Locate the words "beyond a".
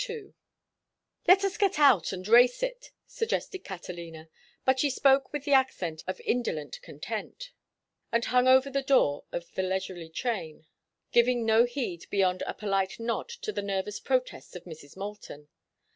12.09-12.55